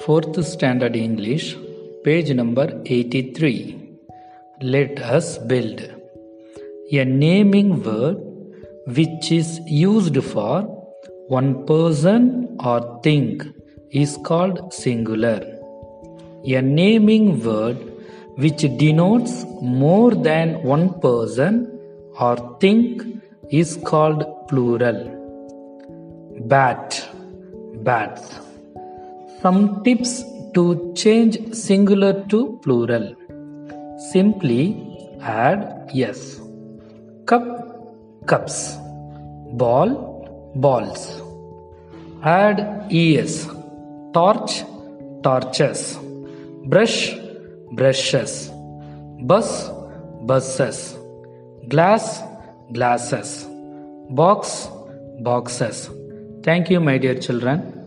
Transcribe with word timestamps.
Fourth 0.00 0.44
Standard 0.44 0.96
English, 0.96 1.56
page 2.02 2.32
number 2.32 2.82
83. 2.86 3.98
Let 4.62 4.98
us 5.00 5.38
build. 5.38 5.80
A 6.90 7.04
naming 7.04 7.82
word 7.82 8.16
which 8.86 9.30
is 9.30 9.60
used 9.66 10.20
for 10.24 10.62
one 11.28 11.66
person 11.66 12.56
or 12.64 13.00
thing 13.02 13.54
is 13.90 14.18
called 14.24 14.72
singular. 14.72 15.40
A 16.46 16.62
naming 16.62 17.44
word 17.44 17.76
which 18.36 18.62
denotes 18.78 19.44
more 19.60 20.14
than 20.14 20.62
one 20.62 20.98
person 21.00 21.68
or 22.18 22.58
thing 22.60 23.20
is 23.50 23.76
called 23.84 24.24
plural. 24.48 24.98
Bat, 26.46 27.08
bats. 27.84 28.51
Some 29.42 29.82
tips 29.82 30.22
to 30.54 30.92
change 30.94 31.36
singular 31.52 32.12
to 32.32 32.60
plural. 32.62 33.06
Simply 34.12 34.60
add 35.20 35.90
yes. 35.92 36.40
Cup, 37.26 37.44
cups. 38.26 38.76
Ball, 39.62 39.90
balls. 40.54 41.20
Add 42.22 42.86
es. 42.92 43.48
Torch, 44.14 44.62
torches. 45.24 45.98
Brush, 46.66 47.16
brushes. 47.72 48.48
Bus, 49.22 49.70
buses. 50.22 50.96
Glass, 51.68 52.22
glasses. 52.72 53.44
Box, 54.08 54.68
boxes. 55.20 55.90
Thank 56.44 56.70
you, 56.70 56.78
my 56.78 56.98
dear 56.98 57.18
children. 57.18 57.81